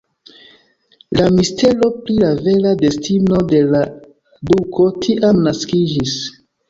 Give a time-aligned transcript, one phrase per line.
[1.17, 3.83] La mistero pri la vera destino de la
[4.53, 6.17] duko tiam naskiĝis.